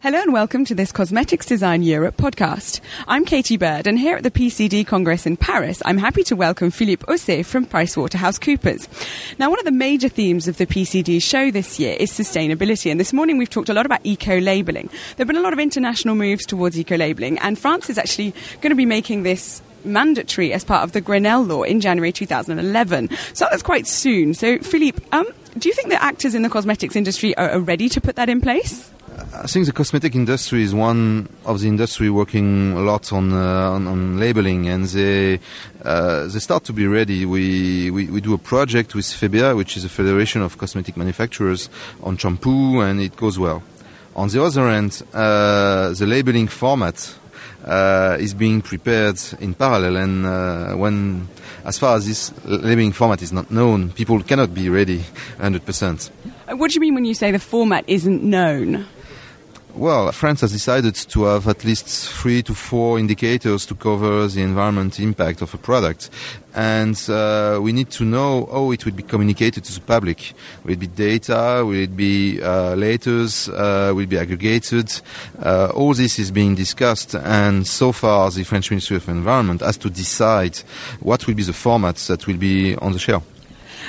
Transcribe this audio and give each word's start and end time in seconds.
Hello 0.00 0.22
and 0.22 0.32
welcome 0.32 0.64
to 0.64 0.76
this 0.76 0.92
Cosmetics 0.92 1.44
Design 1.44 1.82
Europe 1.82 2.16
podcast. 2.16 2.80
I'm 3.08 3.24
Katie 3.24 3.56
Bird 3.56 3.88
and 3.88 3.98
here 3.98 4.16
at 4.16 4.22
the 4.22 4.30
PCD 4.30 4.86
Congress 4.86 5.26
in 5.26 5.36
Paris, 5.36 5.82
I'm 5.84 5.98
happy 5.98 6.22
to 6.22 6.36
welcome 6.36 6.70
Philippe 6.70 7.04
Osset 7.12 7.44
from 7.44 7.66
PricewaterhouseCoopers. 7.66 8.86
Now, 9.40 9.50
one 9.50 9.58
of 9.58 9.64
the 9.64 9.72
major 9.72 10.08
themes 10.08 10.46
of 10.46 10.56
the 10.56 10.66
PCD 10.66 11.20
show 11.20 11.50
this 11.50 11.80
year 11.80 11.96
is 11.98 12.12
sustainability 12.12 12.92
and 12.92 13.00
this 13.00 13.12
morning 13.12 13.38
we've 13.38 13.50
talked 13.50 13.70
a 13.70 13.74
lot 13.74 13.86
about 13.86 13.98
eco-labelling. 14.04 14.86
There 14.86 15.24
have 15.24 15.26
been 15.26 15.36
a 15.36 15.40
lot 15.40 15.52
of 15.52 15.58
international 15.58 16.14
moves 16.14 16.46
towards 16.46 16.78
eco-labelling 16.78 17.40
and 17.40 17.58
France 17.58 17.90
is 17.90 17.98
actually 17.98 18.34
going 18.60 18.70
to 18.70 18.76
be 18.76 18.86
making 18.86 19.24
this 19.24 19.62
mandatory 19.84 20.52
as 20.52 20.62
part 20.62 20.84
of 20.84 20.92
the 20.92 21.02
Grenelle 21.02 21.44
law 21.44 21.64
in 21.64 21.80
January 21.80 22.12
2011. 22.12 23.10
So 23.34 23.48
that's 23.50 23.64
quite 23.64 23.88
soon. 23.88 24.32
So, 24.34 24.60
Philippe, 24.60 25.04
um, 25.10 25.26
do 25.58 25.68
you 25.68 25.74
think 25.74 25.88
the 25.88 26.00
actors 26.00 26.36
in 26.36 26.42
the 26.42 26.50
cosmetics 26.50 26.94
industry 26.94 27.36
are 27.36 27.58
ready 27.58 27.88
to 27.88 28.00
put 28.00 28.14
that 28.14 28.28
in 28.28 28.40
place? 28.40 28.92
I 29.40 29.46
think 29.46 29.66
the 29.66 29.72
cosmetic 29.72 30.16
industry 30.16 30.64
is 30.64 30.74
one 30.74 31.28
of 31.44 31.60
the 31.60 31.68
industry 31.68 32.10
working 32.10 32.72
a 32.72 32.80
lot 32.80 33.12
on 33.12 33.32
uh, 33.32 33.70
on, 33.70 33.86
on, 33.86 34.18
labeling, 34.18 34.68
and 34.68 34.84
they 34.86 35.38
uh, 35.84 36.26
they 36.26 36.40
start 36.40 36.64
to 36.64 36.72
be 36.72 36.88
ready. 36.88 37.24
We, 37.24 37.88
we, 37.92 38.06
we 38.06 38.20
do 38.20 38.34
a 38.34 38.38
project 38.38 38.96
with 38.96 39.04
FEBEA, 39.04 39.56
which 39.56 39.76
is 39.76 39.84
a 39.84 39.88
federation 39.88 40.42
of 40.42 40.58
cosmetic 40.58 40.96
manufacturers, 40.96 41.70
on 42.02 42.16
shampoo, 42.16 42.80
and 42.80 43.00
it 43.00 43.14
goes 43.14 43.38
well. 43.38 43.62
On 44.16 44.28
the 44.28 44.42
other 44.42 44.68
hand, 44.68 45.02
uh, 45.14 45.90
the 45.90 46.06
labeling 46.06 46.48
format 46.48 47.14
uh, 47.64 48.16
is 48.18 48.34
being 48.34 48.60
prepared 48.60 49.20
in 49.38 49.54
parallel, 49.54 49.98
and 49.98 50.26
uh, 50.26 50.72
when 50.74 51.28
as 51.64 51.78
far 51.78 51.96
as 51.96 52.08
this 52.08 52.32
labeling 52.44 52.92
format 52.92 53.22
is 53.22 53.32
not 53.32 53.52
known, 53.52 53.90
people 53.90 54.20
cannot 54.20 54.52
be 54.52 54.68
ready 54.68 54.98
100%. 55.38 56.10
What 56.56 56.72
do 56.72 56.74
you 56.74 56.80
mean 56.80 56.94
when 56.94 57.04
you 57.04 57.14
say 57.14 57.30
the 57.30 57.38
format 57.38 57.84
isn't 57.86 58.24
known? 58.24 58.86
Well, 59.74 60.10
France 60.12 60.40
has 60.40 60.50
decided 60.50 60.94
to 60.94 61.24
have 61.24 61.46
at 61.46 61.64
least 61.64 61.86
three 61.86 62.42
to 62.42 62.54
four 62.54 62.98
indicators 62.98 63.64
to 63.66 63.74
cover 63.74 64.26
the 64.26 64.42
environment 64.42 64.98
impact 64.98 65.40
of 65.40 65.54
a 65.54 65.58
product. 65.58 66.10
And 66.54 66.98
uh, 67.08 67.60
we 67.62 67.72
need 67.72 67.90
to 67.90 68.04
know 68.04 68.48
how 68.50 68.72
it 68.72 68.84
will 68.84 68.92
be 68.92 69.04
communicated 69.04 69.64
to 69.64 69.72
the 69.72 69.80
public. 69.80 70.32
Will 70.64 70.72
it 70.72 70.80
be 70.80 70.88
data? 70.88 71.62
Will 71.64 71.82
it 71.82 71.96
be 71.96 72.42
uh, 72.42 72.74
letters? 72.74 73.48
Uh, 73.48 73.92
will 73.94 74.02
it 74.02 74.08
be 74.08 74.18
aggregated? 74.18 74.90
Uh, 75.40 75.70
all 75.74 75.94
this 75.94 76.18
is 76.18 76.30
being 76.32 76.54
discussed. 76.54 77.14
And 77.14 77.66
so 77.66 77.92
far, 77.92 78.30
the 78.30 78.44
French 78.44 78.70
Ministry 78.70 78.96
of 78.96 79.08
Environment 79.08 79.60
has 79.60 79.76
to 79.78 79.90
decide 79.90 80.56
what 81.00 81.26
will 81.26 81.34
be 81.34 81.44
the 81.44 81.52
formats 81.52 82.08
that 82.08 82.26
will 82.26 82.38
be 82.38 82.74
on 82.76 82.92
the 82.92 82.98
shelf. 82.98 83.37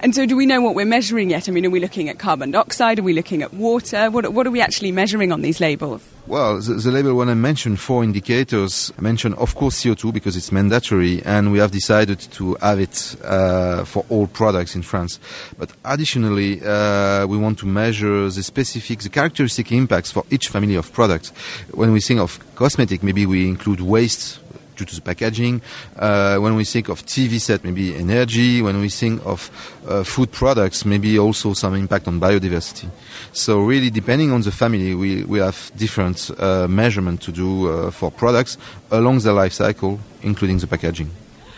And 0.00 0.14
so, 0.14 0.26
do 0.26 0.36
we 0.36 0.46
know 0.46 0.60
what 0.60 0.74
we're 0.74 0.86
measuring 0.86 1.30
yet? 1.30 1.48
I 1.48 1.52
mean, 1.52 1.66
are 1.66 1.70
we 1.70 1.80
looking 1.80 2.08
at 2.08 2.18
carbon 2.18 2.50
dioxide? 2.50 2.98
Are 2.98 3.02
we 3.02 3.12
looking 3.12 3.42
at 3.42 3.52
water? 3.54 4.10
What, 4.10 4.32
what 4.32 4.46
are 4.46 4.50
we 4.50 4.60
actually 4.60 4.92
measuring 4.92 5.32
on 5.32 5.42
these 5.42 5.60
labels? 5.60 6.02
Well, 6.26 6.60
the, 6.60 6.74
the, 6.74 6.92
label, 6.92 7.14
when 7.14 7.28
I 7.28 7.34
mentioned 7.34 7.80
four 7.80 8.04
indicators, 8.04 8.92
I 8.96 9.00
mentioned, 9.00 9.34
of 9.34 9.56
course, 9.56 9.82
CO2 9.82 10.12
because 10.12 10.36
it's 10.36 10.52
mandatory, 10.52 11.20
and 11.24 11.50
we 11.50 11.58
have 11.58 11.72
decided 11.72 12.20
to 12.20 12.54
have 12.60 12.78
it 12.78 13.16
uh, 13.24 13.84
for 13.84 14.04
all 14.08 14.28
products 14.28 14.76
in 14.76 14.82
France. 14.82 15.18
But 15.58 15.72
additionally, 15.84 16.60
uh, 16.64 17.26
we 17.26 17.38
want 17.38 17.58
to 17.58 17.66
measure 17.66 18.30
the 18.30 18.42
specific, 18.42 19.00
the 19.00 19.08
characteristic 19.08 19.72
impacts 19.72 20.12
for 20.12 20.24
each 20.30 20.48
family 20.48 20.76
of 20.76 20.92
products. 20.92 21.30
When 21.72 21.90
we 21.90 22.00
think 22.00 22.20
of 22.20 22.38
cosmetic, 22.54 23.02
maybe 23.02 23.26
we 23.26 23.48
include 23.48 23.80
waste 23.80 24.38
due 24.76 24.84
to 24.84 24.94
the 24.94 25.00
packaging. 25.00 25.60
Uh, 25.96 26.38
when 26.38 26.56
we 26.56 26.64
think 26.64 26.88
of 26.88 27.04
TV 27.04 27.40
set, 27.40 27.64
maybe 27.64 27.94
energy. 27.94 28.62
When 28.62 28.80
we 28.80 28.88
think 28.88 29.24
of 29.24 29.50
uh, 29.86 30.04
food 30.04 30.32
products, 30.32 30.84
maybe 30.84 31.18
also 31.18 31.54
some 31.54 31.74
impact 31.74 32.08
on 32.08 32.20
biodiversity. 32.20 32.88
So 33.32 33.60
really, 33.60 33.90
depending 33.90 34.32
on 34.32 34.42
the 34.42 34.52
family, 34.52 34.94
we, 34.94 35.24
we 35.24 35.38
have 35.38 35.70
different 35.76 36.30
uh, 36.38 36.66
measurement 36.68 37.20
to 37.22 37.32
do 37.32 37.68
uh, 37.68 37.90
for 37.90 38.10
products 38.10 38.58
along 38.90 39.20
the 39.20 39.32
life 39.32 39.52
cycle, 39.52 40.00
including 40.22 40.58
the 40.58 40.66
packaging. 40.66 41.10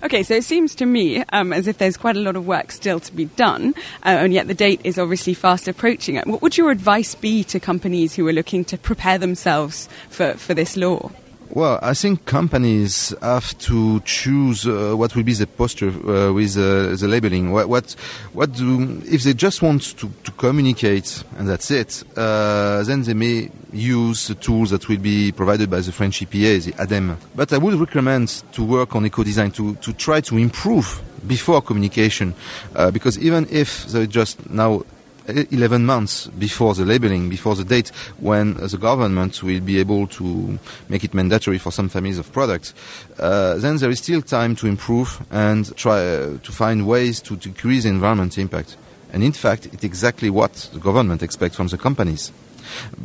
Okay, 0.00 0.22
so 0.22 0.34
it 0.34 0.44
seems 0.44 0.76
to 0.76 0.86
me 0.86 1.24
um, 1.32 1.52
as 1.52 1.66
if 1.66 1.78
there's 1.78 1.96
quite 1.96 2.16
a 2.16 2.20
lot 2.20 2.36
of 2.36 2.46
work 2.46 2.70
still 2.70 3.00
to 3.00 3.12
be 3.12 3.24
done, 3.24 3.74
uh, 4.04 4.10
and 4.22 4.32
yet 4.32 4.46
the 4.46 4.54
date 4.54 4.80
is 4.84 4.96
obviously 4.96 5.34
fast 5.34 5.66
approaching. 5.66 6.18
What 6.18 6.40
would 6.40 6.56
your 6.56 6.70
advice 6.70 7.16
be 7.16 7.42
to 7.44 7.58
companies 7.58 8.14
who 8.14 8.26
are 8.28 8.32
looking 8.32 8.64
to 8.66 8.78
prepare 8.78 9.18
themselves 9.18 9.88
for, 10.08 10.34
for 10.34 10.54
this 10.54 10.76
law? 10.76 11.10
Well, 11.58 11.80
I 11.82 11.92
think 11.94 12.24
companies 12.24 13.12
have 13.20 13.58
to 13.66 13.98
choose 14.04 14.64
uh, 14.64 14.94
what 14.94 15.16
will 15.16 15.24
be 15.24 15.32
the 15.32 15.48
posture 15.48 15.88
uh, 15.88 16.32
with 16.32 16.56
uh, 16.56 16.94
the 16.94 17.08
labeling. 17.08 17.50
What, 17.50 17.68
what, 17.68 17.96
what 18.32 18.52
do, 18.52 19.02
if 19.04 19.24
they 19.24 19.34
just 19.34 19.60
want 19.60 19.82
to, 19.98 20.08
to 20.22 20.30
communicate 20.30 21.24
and 21.36 21.48
that's 21.48 21.72
it, 21.72 22.04
uh, 22.16 22.84
then 22.84 23.02
they 23.02 23.14
may 23.14 23.50
use 23.72 24.28
the 24.28 24.36
tools 24.36 24.70
that 24.70 24.88
will 24.88 24.98
be 24.98 25.32
provided 25.32 25.68
by 25.68 25.80
the 25.80 25.90
French 25.90 26.20
EPA, 26.20 26.64
the 26.64 26.80
ADEME. 26.80 27.16
But 27.34 27.52
I 27.52 27.58
would 27.58 27.74
recommend 27.74 28.28
to 28.52 28.62
work 28.62 28.94
on 28.94 29.04
eco-design 29.06 29.50
to, 29.50 29.74
to 29.74 29.92
try 29.94 30.20
to 30.20 30.38
improve 30.38 31.02
before 31.26 31.60
communication, 31.60 32.34
uh, 32.76 32.92
because 32.92 33.18
even 33.18 33.48
if 33.50 33.84
they 33.86 34.06
just 34.06 34.48
now 34.48 34.84
11 35.28 35.84
months 35.84 36.26
before 36.26 36.74
the 36.74 36.84
labeling, 36.84 37.28
before 37.28 37.54
the 37.54 37.64
date 37.64 37.88
when 38.18 38.54
the 38.54 38.78
government 38.78 39.42
will 39.42 39.60
be 39.60 39.78
able 39.78 40.06
to 40.06 40.58
make 40.88 41.04
it 41.04 41.14
mandatory 41.14 41.58
for 41.58 41.70
some 41.70 41.88
families 41.88 42.18
of 42.18 42.32
products, 42.32 42.74
uh, 43.18 43.56
then 43.56 43.76
there 43.76 43.90
is 43.90 43.98
still 43.98 44.22
time 44.22 44.56
to 44.56 44.66
improve 44.66 45.24
and 45.30 45.74
try 45.76 45.98
uh, 45.98 46.38
to 46.38 46.52
find 46.52 46.86
ways 46.86 47.20
to 47.20 47.36
decrease 47.36 47.84
the 47.84 47.90
environment 47.90 48.38
impact. 48.38 48.76
And 49.12 49.22
in 49.22 49.32
fact, 49.32 49.66
it's 49.66 49.84
exactly 49.84 50.30
what 50.30 50.52
the 50.72 50.80
government 50.80 51.22
expects 51.22 51.56
from 51.56 51.68
the 51.68 51.78
companies 51.78 52.32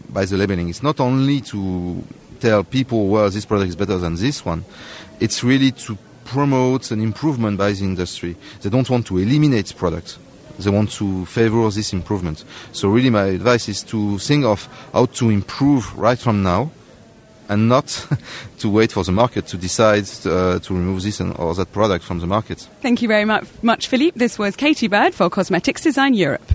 by 0.10 0.26
the 0.26 0.38
labeling. 0.38 0.70
It's 0.70 0.84
not 0.84 1.00
only 1.00 1.42
to 1.42 2.04
tell 2.40 2.64
people, 2.64 3.08
well, 3.08 3.30
this 3.30 3.46
product 3.46 3.70
is 3.70 3.76
better 3.76 3.98
than 3.98 4.16
this 4.16 4.46
one. 4.46 4.66
It's 5.20 5.44
really 5.44 5.72
to 5.72 5.98
promote 6.26 6.92
an 6.92 7.02
improvement 7.02 7.58
by 7.58 7.72
the 7.72 7.84
industry. 7.84 8.36
They 8.62 8.70
don't 8.70 8.90
want 8.90 9.08
to 9.08 9.18
eliminate 9.18 9.74
products 9.76 10.18
they 10.60 10.70
want 10.70 10.92
to 10.92 11.26
favor 11.26 11.70
this 11.70 11.94
improvement. 11.94 12.44
So 12.72 12.90
really 12.90 13.10
my 13.10 13.26
advice 13.26 13.70
is 13.70 13.84
to 13.84 14.18
think 14.20 14.46
of 14.46 14.68
how 14.94 15.06
to 15.06 15.30
improve 15.30 15.98
right 15.98 16.20
from 16.20 16.44
now 16.44 16.72
and 17.50 17.68
not 17.68 18.08
to 18.60 18.70
wait 18.70 18.92
for 18.92 19.04
the 19.04 19.12
market 19.12 19.48
to 19.48 19.58
decide 19.58 20.06
uh, 20.26 20.60
to 20.60 20.74
remove 20.74 21.04
this 21.04 21.20
and, 21.20 21.38
or 21.38 21.54
that 21.56 21.72
product 21.72 22.04
from 22.06 22.20
the 22.20 22.28
market. 22.28 22.68
Thank 22.82 23.02
you 23.02 23.08
very 23.08 23.26
much, 23.26 23.46
much, 23.62 23.88
Philippe. 23.88 24.18
This 24.18 24.40
was 24.40 24.56
Katie 24.56 24.88
Bird 24.88 25.14
for 25.14 25.30
Cosmetics 25.30 25.82
Design 25.82 26.14
Europe. 26.14 26.53